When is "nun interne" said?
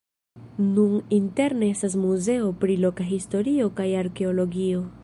0.77-1.69